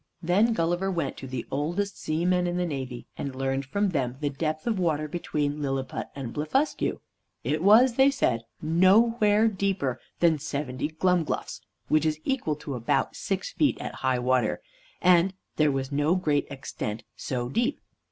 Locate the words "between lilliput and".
5.07-6.33